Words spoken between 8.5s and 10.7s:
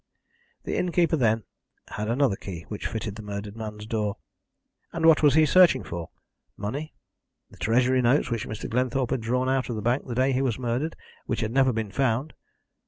Glenthorpe had drawn out of the bank the day he was